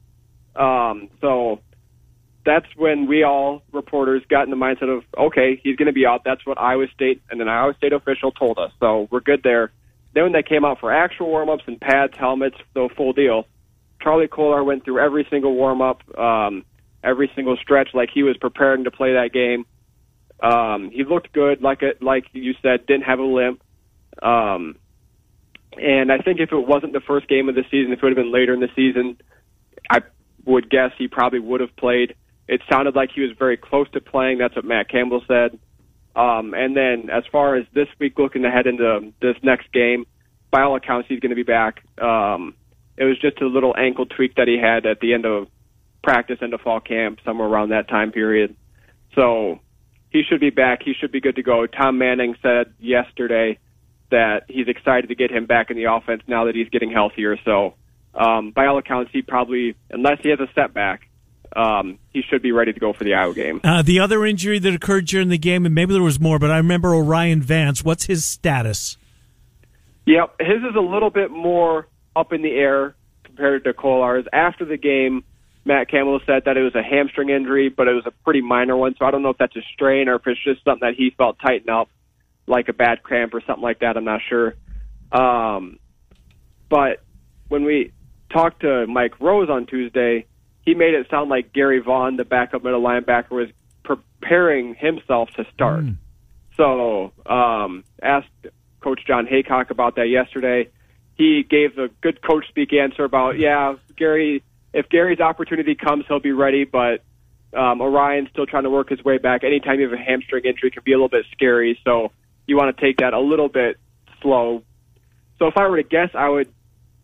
[0.56, 1.60] Um, so
[2.46, 6.06] that's when we all reporters got in the mindset of, okay, he's going to be
[6.06, 6.22] out.
[6.24, 8.72] That's what Iowa State and an Iowa State official told us.
[8.80, 9.70] So we're good there.
[10.14, 13.46] Then when they came out for actual warm ups and pads, helmets, the full deal,
[14.00, 16.64] Charlie Kolar went through every single warm up, um,
[17.02, 19.66] every single stretch like he was preparing to play that game.
[20.40, 23.62] Um, he looked good, like it, like you said, didn't have a limp.
[24.22, 24.76] Um,
[25.76, 28.16] and I think if it wasn't the first game of the season, if it would
[28.16, 29.18] have been later in the season,
[29.90, 30.00] I
[30.44, 32.14] would guess he probably would have played.
[32.46, 34.38] It sounded like he was very close to playing.
[34.38, 35.58] That's what Matt Campbell said.
[36.18, 40.04] Um, and then as far as this week looking ahead into this next game,
[40.50, 41.84] by all accounts, he's going to be back.
[41.96, 42.54] Um,
[42.96, 45.46] it was just a little ankle tweak that he had at the end of
[46.02, 48.56] practice, end of fall camp, somewhere around that time period.
[49.14, 49.60] So
[50.10, 50.80] he should be back.
[50.84, 51.66] He should be good to go.
[51.66, 53.58] Tom Manning said yesterday
[54.10, 57.36] that he's excited to get him back in the offense now that he's getting healthier.
[57.44, 57.74] So,
[58.14, 61.07] um, by all accounts, he probably, unless he has a setback,
[61.56, 63.60] um, he should be ready to go for the Iowa game.
[63.64, 66.50] Uh, the other injury that occurred during the game, and maybe there was more, but
[66.50, 67.84] I remember O'Rien Vance.
[67.84, 68.96] What's his status?
[70.06, 74.26] Yep, his is a little bit more up in the air compared to Kolar's.
[74.32, 75.24] After the game,
[75.64, 78.76] Matt Campbell said that it was a hamstring injury, but it was a pretty minor
[78.76, 78.94] one.
[78.98, 81.10] So I don't know if that's a strain or if it's just something that he
[81.10, 81.90] felt tighten up,
[82.46, 83.96] like a bad cramp or something like that.
[83.96, 84.54] I'm not sure.
[85.12, 85.78] Um,
[86.70, 87.02] but
[87.48, 87.92] when we
[88.32, 90.26] talked to Mike Rose on Tuesday,
[90.68, 93.48] he made it sound like Gary Vaughn, the backup middle linebacker, was
[93.84, 95.82] preparing himself to start.
[95.82, 95.96] Mm.
[96.58, 98.28] So um, asked
[98.80, 100.68] Coach Jon Heacock about that yesterday.
[101.16, 104.42] He gave a good coach speak answer about, yeah, Gary
[104.74, 106.64] if Gary's opportunity comes, he'll be ready.
[106.64, 107.02] But
[107.56, 109.44] um, O'Rien's still trying to work his way back.
[109.44, 111.80] Anytime you have a hamstring injury, can be a little bit scary.
[111.82, 112.12] So
[112.46, 113.78] you want to take that a little bit
[114.20, 114.62] slow.
[115.38, 116.52] So if I were to guess, I would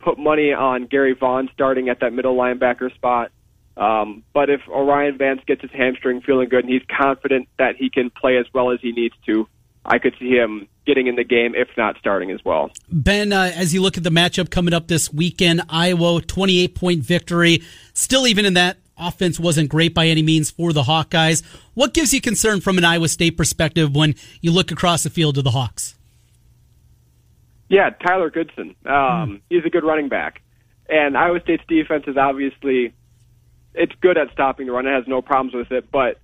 [0.00, 3.31] put money on Gary Vaughn starting at that middle linebacker spot.
[3.76, 7.90] Um, but if O'Rien Vance gets his hamstring feeling good and he's confident that he
[7.90, 9.48] can play as well as he needs to,
[9.84, 12.70] I could see him getting in the game, if not starting as well.
[12.88, 17.02] Ben, uh, as you look at the matchup coming up this weekend, Iowa 28 point
[17.02, 17.62] victory.
[17.92, 21.42] Still, even in that, offense wasn't great by any means for the Hawkeyes.
[21.74, 25.34] What gives you concern from an Iowa State perspective when you look across the field
[25.34, 25.94] to the Hawks?
[27.68, 28.74] Yeah, Tyler Goodson.
[28.87, 29.37] Um, hmm.
[29.50, 30.42] He's a good running back.
[30.88, 32.92] And Iowa State's defense is obviously
[33.74, 34.87] it's good at stopping the run.
[34.87, 36.18] It has no problems with it, but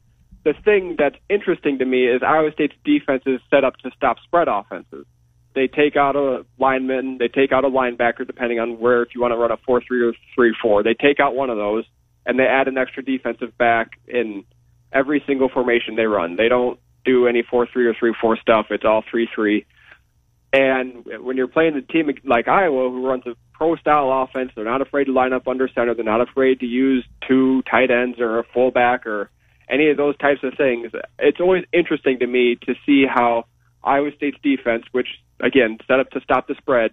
[0.44, 4.18] the thing that's interesting to me is Iowa State's defense is set up to stop
[4.24, 5.06] spread offenses.
[5.54, 9.20] They take out a lineman, they take out a linebacker, depending on where, if you
[9.20, 10.82] want to run a 4 3 or 3 4.
[10.82, 11.84] They take out one of those,
[12.24, 14.44] and they add an extra defensive back in
[14.92, 16.36] every single formation they run.
[16.36, 19.66] They don't do any 4 3 or 3 4 stuff, it's all 3 3.
[20.52, 24.64] And when you're playing a team like Iowa, who runs a pro style offense, they're
[24.64, 28.18] not afraid to line up under center, they're not afraid to use two tight ends
[28.18, 29.30] or a fullback or
[29.68, 30.90] any of those types of things.
[31.20, 33.44] It's always interesting to me to see how
[33.84, 35.06] Iowa State's defense, which
[35.38, 36.90] again set up to stop the spread,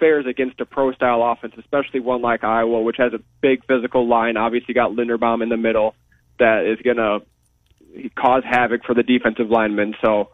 [0.00, 4.08] fares against a pro style offense, especially one like Iowa, which has a big physical
[4.08, 4.38] line.
[4.38, 5.94] Obviously, got Linderbaum in the middle
[6.38, 7.20] that is going to
[8.16, 9.94] cause havoc for the defensive linemen.
[10.02, 10.30] So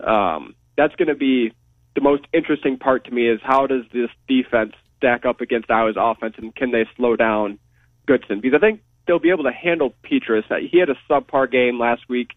[0.00, 1.52] um, that's going to be
[1.94, 5.96] the most interesting part to me is how does this defense stack up against Iowa's
[5.98, 7.58] offense, and can they slow down
[8.06, 8.40] Goodson?
[8.40, 10.44] Because I think they'll be able to handle Petras.
[10.70, 12.30] He had a subpar game last week.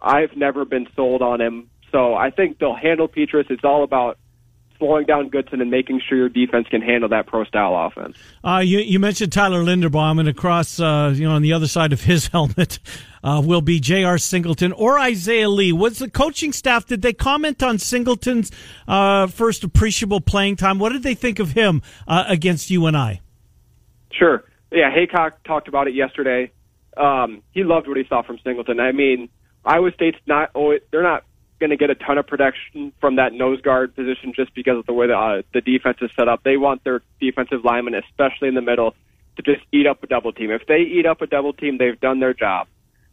[0.00, 3.50] I've never been sold on him, so I think they'll handle Petras.
[3.50, 4.18] It's all about
[4.78, 8.16] slowing down Goodson and making sure your defense can handle that pro style offense.
[8.44, 11.92] Uh, you, you mentioned Tyler Linderbaum, and across, uh, you know, on the other side
[11.92, 12.78] of his helmet
[13.22, 14.18] uh, will be J.R.
[14.18, 15.72] Singleton or Isaiah Lee.
[15.72, 18.50] Was the coaching staff, did they comment on Singleton's
[18.88, 20.78] uh, first appreciable playing time?
[20.78, 23.20] What did they think of him uh, against I?
[24.12, 26.52] Sure yeah, Heacock talked about it yesterday.
[26.96, 28.80] Um, he loved what he saw from Singleton.
[28.80, 29.28] I mean,
[29.64, 31.24] Iowa State's not always, they're not
[31.58, 34.86] going to get a ton of production from that nose guard position just because of
[34.86, 36.42] the way the, uh, the defense is set up.
[36.42, 38.94] They want their defensive linemen, especially in the middle,
[39.36, 40.50] to just eat up a double team.
[40.50, 42.68] If they eat up a double team, they've done their job.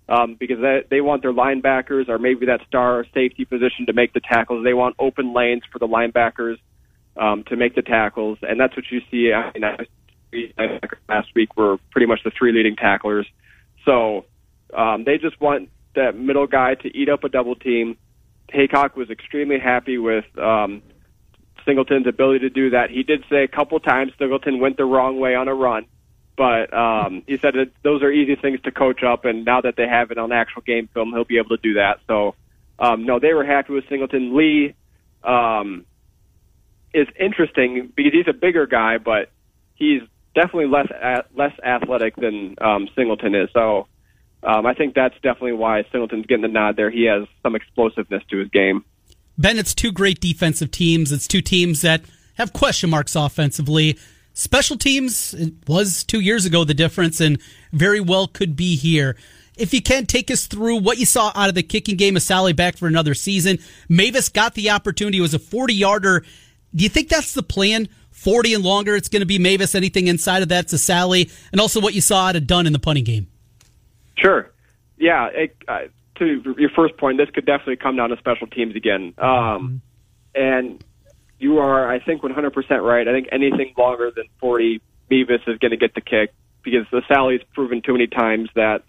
[0.10, 4.12] Um, because they, they want their linebackers or maybe that star safety position to make
[4.12, 4.65] the tackles.
[4.65, 6.58] They want open lanes for the linebackers
[7.15, 9.32] um, to make the tackles, and that's what you see.
[9.32, 9.63] I mean,
[11.08, 13.27] last week were pretty much the three leading tacklers.
[13.86, 14.25] So
[14.73, 17.97] um, they just want that middle guy to eat up a double team.
[18.53, 20.81] Heacock was extremely happy with um,
[21.65, 22.89] Singleton's ability to do that.
[22.89, 25.85] He did say a couple times Singleton went the wrong way on a run,
[26.37, 29.75] but um, he said that those are easy things to coach up, and now that
[29.75, 31.99] they have it on actual game film, he'll be able to do that.
[32.07, 32.35] So,
[32.79, 34.35] um, no, they were happy with Singleton.
[34.35, 34.75] Lee
[35.23, 35.85] um,
[36.93, 39.29] is interesting because he's a bigger guy, but
[39.75, 40.01] he's
[40.35, 40.87] definitely less
[41.35, 43.49] less athletic than um, Singleton is.
[43.53, 43.87] So
[44.45, 46.89] um, I think that's definitely why Singleton's getting the nod there.
[46.89, 48.84] He has some explosiveness to his game.
[49.38, 51.12] Ben, it's two great defensive teams.
[51.12, 52.01] It's two teams that
[52.36, 53.97] have question marks offensively.
[54.34, 57.39] Special teams it was two years ago the difference, and
[57.71, 59.15] very well could be here.
[59.56, 62.23] If you can take us through what you saw out of the kicking game of
[62.23, 65.19] Sally back for another season, Mevis got the opportunity.
[65.19, 66.25] It was a 40 yarder.
[66.73, 67.88] Do you think that's the plan?
[68.12, 69.75] 40 and longer, it's going to be Mevis.
[69.75, 71.32] Anything inside of that's Assalley.
[71.51, 73.27] And also what you saw out of Dunn in the punting game.
[74.17, 74.52] Sure.
[74.97, 75.28] Yeah.
[75.28, 75.80] It, uh,
[76.15, 79.13] to your first point, this could definitely come down to special teams again.
[79.17, 79.82] Um,
[80.36, 80.84] and
[81.39, 83.08] you are, I think, 100% right.
[83.08, 87.02] I think anything longer than 40, Mevis is going to get the kick because the
[87.08, 88.84] Sally's proven too many times that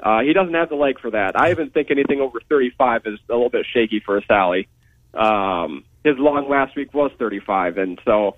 [0.00, 1.38] uh, he doesn't have the leg for that.
[1.38, 4.66] I even think anything over 35 is a little bit shaky for Assalley.
[5.14, 8.36] Um, his long last week was 35, and so,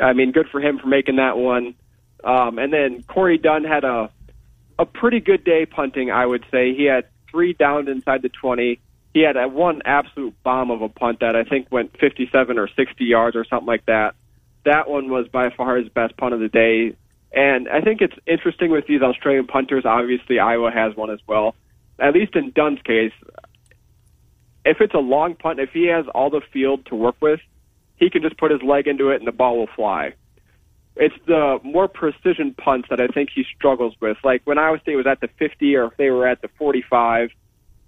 [0.00, 1.74] I mean, good for him for making that one.
[2.22, 4.10] Um, and then Corey Dunn had a
[4.78, 6.74] a pretty good day punting, I would say.
[6.74, 8.80] He had three downed inside the 20.
[9.12, 12.68] He had a one absolute bomb of a punt that I think went 57 or
[12.68, 14.14] 60 yards or something like that.
[14.64, 16.96] That one was by far his best punt of the day.
[17.32, 19.84] And I think it's interesting with these Australian punters.
[19.84, 21.54] Obviously, Iowa has one as well.
[21.98, 23.12] At least in Dunn's case,
[24.64, 27.40] if it's a long punt, if he has all the field to work with,
[27.96, 30.14] he can just put his leg into it and the ball will fly.
[30.96, 34.16] It's the more precision punts that I think he struggles with.
[34.22, 37.30] Like when Iowa State was at the 50 or if they were at the 45,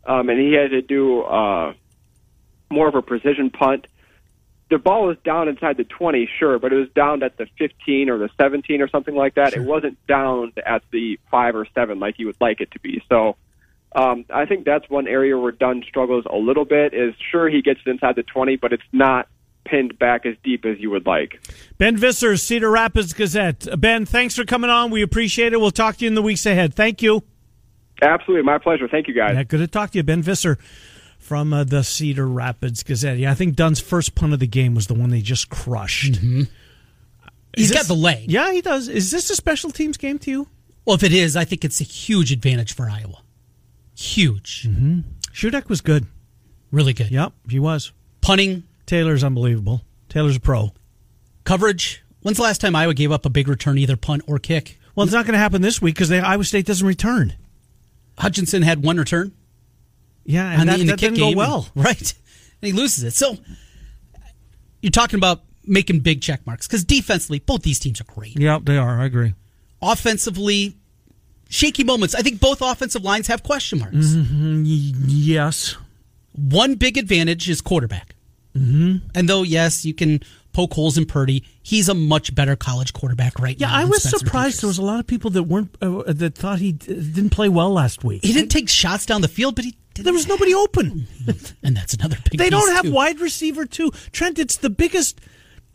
[0.05, 1.75] um, and he had to do uh,
[2.71, 3.87] more of a precision punt.
[4.69, 8.11] The ball was down inside the 20, sure, but it was down at the 15
[8.11, 9.55] or the 17 or something like that.
[9.55, 13.01] It wasn't down at the five or seven like you would like it to be.
[13.09, 13.37] So
[13.95, 16.95] um, I think that's one area where Dunn struggles a little bit.
[16.95, 19.29] Is sure he gets it inside the 20, but it's not
[19.67, 21.41] pinned back as deep as you would like.
[21.79, 23.67] Ben Visser, Cedar Rapids Gazette.
[23.79, 24.91] Ben, thanks for coming on.
[24.91, 25.61] We appreciate it.
[25.61, 26.75] We'll talk to you in the weeks ahead.
[26.75, 27.23] Thank you.
[28.03, 28.89] Absolutely, my pleasure.
[28.89, 29.35] Thank you, guys.
[29.35, 30.59] Yeah, good to talk to you, Ben Visser
[31.19, 33.19] from uh, the Cedar Rapids Gazette.
[33.19, 36.15] Yeah, I think Dunn's first punt of the game was the one they just crushed.
[36.15, 36.43] Mm-hmm.
[37.57, 38.31] He's this, got the leg.
[38.31, 38.89] Yeah, he does.
[38.89, 40.49] Is this a special teams game to you?
[40.85, 43.23] Well, if it is, I think it's a huge advantage for Iowa.
[43.97, 44.69] Huge.
[44.69, 45.01] Mm-hmm.
[45.33, 46.07] Shudak was good.
[46.71, 47.11] Really good.
[47.11, 47.93] Yep, he was.
[48.21, 48.65] Punting.
[48.87, 49.83] Taylor's unbelievable.
[50.09, 50.73] Taylor's a pro.
[51.45, 52.03] Coverage.
[52.21, 54.79] When's the last time Iowa gave up a big return, either punt or kick?
[54.95, 57.35] Well, it's not going to happen this week because Iowa State doesn't return.
[58.19, 59.33] Hutchinson had one return.
[60.25, 61.69] Yeah, and that, the, that didn't go well.
[61.75, 62.15] And, right.
[62.63, 63.13] And he loses it.
[63.13, 63.37] So
[64.81, 68.39] you're talking about making big check marks because defensively, both these teams are great.
[68.39, 69.01] Yeah, they are.
[69.01, 69.35] I agree.
[69.83, 70.77] Offensively,
[71.49, 72.15] shaky moments.
[72.15, 73.95] I think both offensive lines have question marks.
[73.95, 74.63] Mm-hmm.
[74.65, 75.77] Yes.
[76.33, 78.16] One big advantage is quarterback.
[78.57, 79.09] Mm-hmm.
[79.15, 80.21] And though, yes, you can
[80.53, 83.75] poke holes in Purdy, he's a much better college quarterback right yeah, now.
[83.75, 84.63] Yeah, I was surprised.
[84.63, 87.49] There was a lot of people that weren't uh, that thought he d- didn't play
[87.49, 88.25] well last week.
[88.25, 91.07] He didn't take shots down the field, but he there was nobody open.
[91.63, 92.39] and that's another big.
[92.39, 92.93] They don't have too.
[92.93, 93.91] wide receiver too.
[94.13, 95.21] Trent, it's the biggest,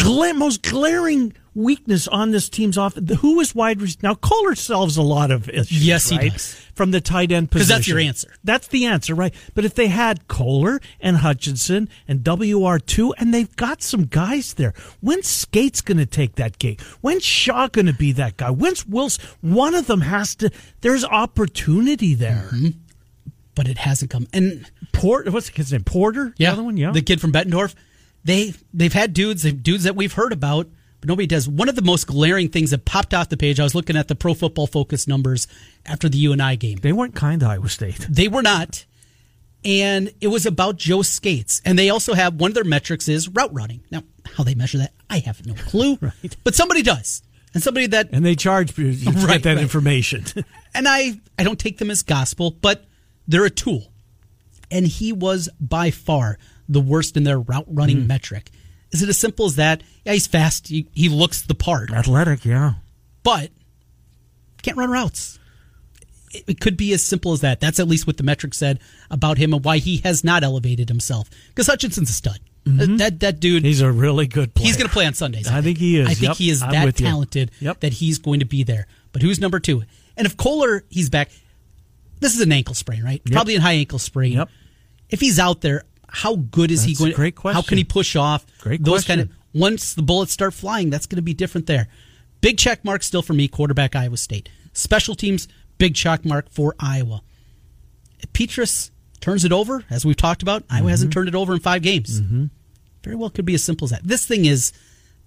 [0.04, 2.96] gla- most glaring weakness on this team's off.
[2.96, 4.08] Who is wide receiver?
[4.08, 5.86] Now Kolar solves a lot of issues.
[5.86, 6.32] Yes, he right?
[6.32, 6.56] does.
[6.74, 7.68] From the tight end position.
[7.68, 8.34] Because that's your answer.
[8.44, 9.34] That's the answer, right?
[9.54, 14.74] But if they had Kolar and Hutchinson and WR2, and they've got some guys there,
[15.02, 16.82] when's Scates going to take that gig?
[17.02, 18.50] When's Shaw going to be that guy?
[18.50, 19.24] When's Wilson?
[19.42, 20.50] One of them has to.
[20.82, 22.50] There's opportunity there.
[22.54, 22.70] Mm-hmm.
[23.54, 24.28] But it hasn't come.
[24.32, 25.84] And Port, what's his name?
[25.84, 26.34] Porter.
[26.38, 26.78] Yeah, the other one.
[26.78, 27.76] Yeah, the kid from Bettendorf.
[28.24, 30.68] They they've had dudes, dudes that we've heard about
[31.02, 31.50] but nobody does.
[31.50, 34.08] One of the most glaring things that popped off the page, I was looking at
[34.08, 35.48] the Pro Football Focus numbers
[35.86, 36.78] after the UNI game.
[36.78, 38.06] They weren't kind to Iowa State.
[38.08, 38.86] They were not.
[39.66, 41.60] And it was about Joe Scates.
[41.66, 43.84] And they also have one of their metrics is route running.
[43.90, 44.04] Now,
[44.36, 45.98] how they measure that, I have no clue.
[46.02, 46.38] right.
[46.44, 47.24] But somebody does.
[47.56, 48.10] And somebody that.
[48.12, 49.62] And they charge you to Right, get that right.
[49.62, 50.26] information.
[50.76, 52.86] and I, I don't take them as gospel, but
[53.28, 53.92] they're a tool.
[54.70, 56.38] And he was by far
[56.70, 58.08] the worst in their route running mm.
[58.08, 58.50] metric.
[58.92, 59.84] Is it as simple as that?
[60.06, 60.68] Yeah, he's fast.
[60.68, 62.74] He, he looks the part, Athletic, yeah.
[63.24, 63.50] but
[64.62, 65.40] can't run routes.
[66.32, 67.60] It, it could be as simple as that.
[67.60, 70.90] That's at least what the metric said about him and why he has not elevated
[70.90, 71.30] himself.
[71.50, 72.40] Because Hutchinson's a stud.
[72.66, 72.78] Mm-hmm.
[72.78, 74.68] That, that that dude, He's a really good player.
[74.68, 75.48] he's going to play on Sundays.
[75.48, 76.08] I think he is.
[76.08, 77.80] I think Yep, he is I'm that talented Yep.
[77.80, 78.86] that he's going to be there.
[79.14, 79.84] But who's number two?
[80.16, 81.32] And if Kolar, he's back.
[82.20, 83.20] This is an ankle sprain, right?
[83.26, 84.34] Probably a high ankle sprain.
[84.34, 84.50] Yep.
[85.10, 87.14] If he's out there, how good is he That's a going?
[87.34, 88.46] great How can he push off?
[88.60, 89.28] Great Those question.
[89.28, 91.88] kind of once the bullets start flying, that's going to be different there.
[92.42, 94.50] Big check mark still for me, quarterback Iowa State.
[94.74, 95.48] Special teams,
[95.78, 97.22] big check mark for Iowa.
[98.34, 100.90] Petras turns it over, as we've talked about, Iowa Mm-hmm.
[100.90, 102.22] hasn't turned it over in five games.
[103.04, 104.04] Very well could be as simple as that.
[104.04, 104.72] This thing is,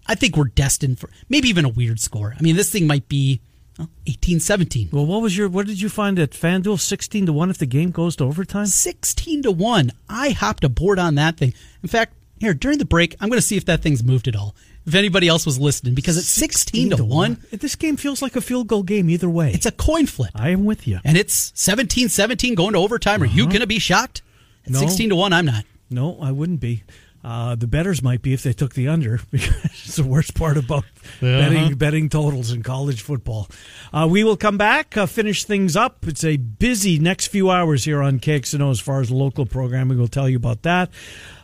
[0.07, 2.35] I think we're destined for maybe even a weird score.
[2.39, 3.41] I mean, this thing might be
[3.79, 4.91] Well, 18 17.
[4.93, 5.49] Well, what was your?
[5.49, 6.79] What did you find at FanDuel?
[6.79, 8.67] Sixteen to one if the game goes to overtime.
[8.67, 9.91] 16 to 1.
[10.09, 11.55] I hopped aboard on that thing.
[11.83, 14.37] In fact, here, during the break, I'm going to see if that thing's moved at
[14.37, 14.55] all.
[14.87, 17.47] If anybody else was listening, because it's 16 to 1.
[17.53, 19.51] This game feels like a field goal game either way.
[19.51, 20.31] It's a coin flip.
[20.35, 21.01] I am with you.
[21.05, 23.23] And it's 17 17 going to overtime.
[23.23, 23.51] Are you uh-huh.
[23.53, 24.21] going to be shocked?
[24.67, 24.81] At No.
[24.81, 25.65] 16 to 1, I'm not.
[25.89, 26.83] No, I wouldn't be.
[27.25, 30.59] Uh, the bettors might be if they took the under because it's the worst part
[30.59, 30.85] about
[31.21, 33.49] betting betting totals in college football.
[33.93, 36.07] Uh, we will come back, uh, finish things up.
[36.07, 39.97] It's a busy next few hours here on KXNO as far as local programming.
[39.97, 40.91] We'll tell you about that.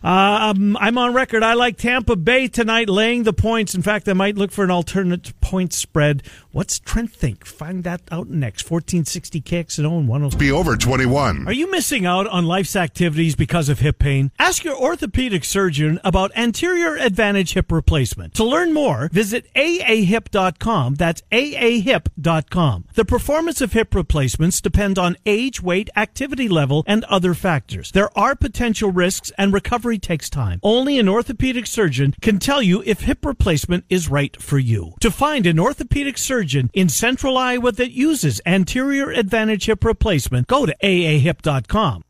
[0.02, 1.42] Uh, um, I'm on record.
[1.42, 3.74] I like Tampa Bay tonight, laying the points.
[3.74, 6.22] In fact, I might look for an alternate point spread.
[6.52, 7.44] What's Trent think?
[7.44, 8.68] Find that out next.
[8.68, 10.38] 1460 KXNO and 106.
[10.40, 11.46] Be over 21.
[11.46, 14.32] Are you missing out on life's activities because of hip pain?
[14.38, 18.34] Ask your orthopedic surgeon about anterior advantage hip replacement.
[18.34, 20.94] To learn more, visit aahip.com.
[20.94, 22.84] That's aahip.com.
[22.94, 27.92] The performance of hip replacements depend on age, weight, activity level, and other factors.
[27.92, 30.60] There are potential risks and recovery takes time.
[30.62, 34.94] Only an orthopedic surgeon can tell you if hip replacement is right for you.
[35.00, 40.66] To find an orthopedic surgeon in central Iowa that uses anterior advantage hip replacement, go
[40.66, 42.04] to aahip.com.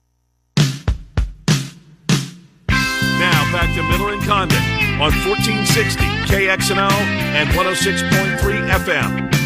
[3.20, 4.62] Now back to Miller and Condon
[5.00, 9.39] on 1460 KXNO and 106.3 FM.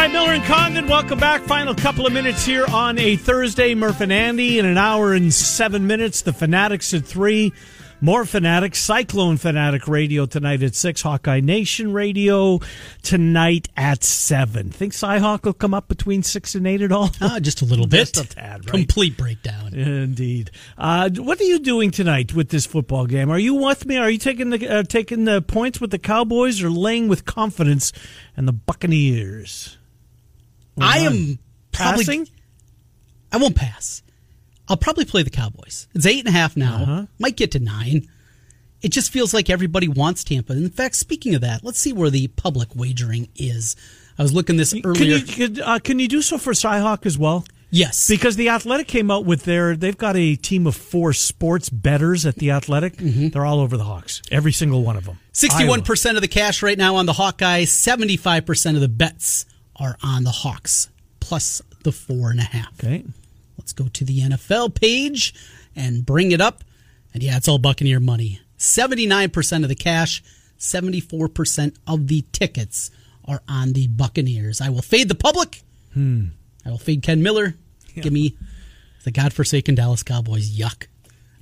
[0.00, 0.86] Hi, Miller and Condon.
[0.86, 1.42] Welcome back.
[1.42, 3.74] Final couple of minutes here on a Thursday.
[3.74, 6.22] Murph and Andy in an hour and seven minutes.
[6.22, 7.52] The Fanatics at three.
[8.00, 8.78] More Fanatics.
[8.78, 11.02] Cyclone Fanatic Radio tonight at six.
[11.02, 12.60] Hawkeye Nation Radio
[13.02, 14.70] tonight at seven.
[14.70, 17.10] Think Cyhawk will come up between six and eight at all?
[17.20, 18.14] Ah, just a little bit.
[18.14, 18.68] Just a tad, right?
[18.68, 19.74] Complete breakdown.
[19.74, 20.50] Indeed.
[20.78, 23.28] Uh, what are you doing tonight with this football game?
[23.28, 23.98] Are you with me?
[23.98, 27.92] Are you taking the uh, taking the points with the Cowboys or laying with confidence
[28.34, 29.76] and the Buccaneers?
[30.78, 31.38] I am
[31.72, 32.04] probably.
[32.04, 32.28] Passing?
[33.32, 34.02] I won't pass.
[34.68, 35.88] I'll probably play the Cowboys.
[35.94, 36.82] It's eight and a half now.
[36.82, 37.06] Uh-huh.
[37.18, 38.08] Might get to nine.
[38.82, 40.52] It just feels like everybody wants Tampa.
[40.52, 43.76] In fact, speaking of that, let's see where the public wagering is.
[44.18, 45.16] I was looking this Can earlier.
[45.16, 47.44] you could, uh, can you do so for Cyhawk as well?
[47.70, 51.68] yes, Because the Athletic came out with their they've got a team of four sports
[51.68, 52.96] bettors at the Athletic.
[52.96, 53.28] Mm-hmm.
[53.28, 54.22] They're all over the Hawks.
[54.30, 55.18] Every single one of them.
[55.32, 57.68] Sixty-one percent of the cash right now on the Hawkeyes.
[57.68, 59.46] Seventy-five percent of the bets
[59.80, 62.72] are on the Hawks, plus the four and a half.
[62.78, 63.04] Okay.
[63.58, 65.34] Let's go to the NFL page
[65.74, 66.62] and bring it up.
[67.12, 68.40] And yeah, it's all Buccaneer money.
[68.58, 70.22] 79% of the cash,
[70.58, 72.90] 74% of the tickets
[73.24, 74.60] are on the Buccaneers.
[74.60, 75.62] I will fade the public.
[75.94, 76.26] Hmm.
[76.64, 77.54] I will fade Ken Miller.
[77.94, 78.36] Give me
[79.04, 80.56] the godforsaken Dallas Cowboys.
[80.56, 80.86] Yuck.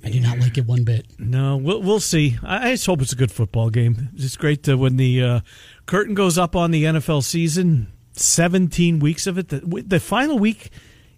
[0.03, 1.05] I do not like it one bit.
[1.19, 2.37] No, we'll we'll see.
[2.41, 4.09] I, I just hope it's a good football game.
[4.15, 5.39] It's great to, when the uh,
[5.85, 7.91] curtain goes up on the NFL season.
[8.19, 9.49] Seventeen weeks of it.
[9.49, 10.69] The, the final week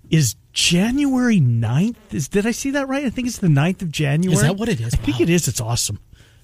[0.10, 1.95] is January 9th.
[2.12, 3.06] Is did I see that right?
[3.06, 4.36] I think it's the 9th of January.
[4.36, 4.93] Is that what it is?
[4.93, 5.47] I think it is.
[5.47, 5.99] It's awesome.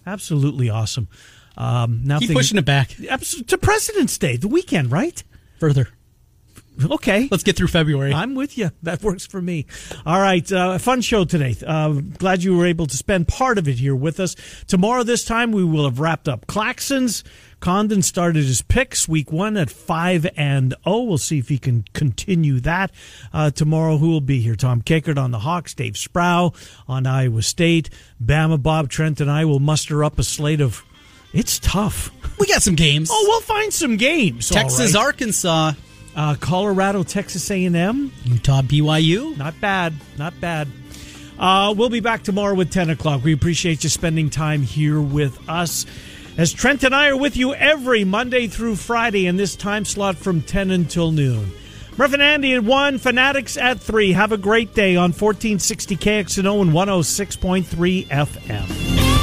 [0.05, 1.10] Absolutely awesome.
[1.58, 5.22] Um, now Keep things- pushing it back to President's Day, the weekend, right?
[5.60, 5.88] further.
[6.91, 7.28] Okay.
[7.32, 8.14] Let's get through February.
[8.14, 8.70] I'm with you.
[8.84, 9.66] That works for me.
[10.05, 10.49] All right.
[10.51, 11.55] Uh, a fun show today.
[11.66, 14.36] Uh, glad you were able to spend part of it here with us.
[14.68, 17.24] Tomorrow, this time, we will have wrapped up Claxons.
[17.60, 21.01] Condon started his picks week one at 5 and 0.
[21.01, 22.91] We'll see if he can continue that.
[23.34, 24.55] Uh, tomorrow, who will be here?
[24.55, 26.55] Tom Kakert on the Hawks, Dave Sproul
[26.88, 27.89] on Iowa State,
[28.24, 30.84] Bama, Bob Trent, and I will muster up a slate of.
[31.34, 32.10] It's tough.
[32.39, 33.10] we got some games.
[33.12, 34.49] Oh, we'll find some games.
[34.49, 35.03] Texas, right.
[35.03, 35.74] Arkansas,
[36.16, 38.12] uh, Colorado, Texas A&M.
[38.24, 39.36] Utah, BYU.
[39.38, 39.93] Not bad.
[40.18, 40.68] Not bad.
[41.38, 43.24] Uh, we'll be back tomorrow with 10 o'clock.
[43.24, 45.86] We appreciate you spending time here with us.
[46.38, 50.17] As Trent and I are with you every Monday through Friday in this time slot
[50.17, 51.51] from 10 until noon.
[51.97, 54.11] Murph and Andy at 1, Fanatics at 3.
[54.11, 59.16] Have a great day on 1460 KXNO and 106.3 FM.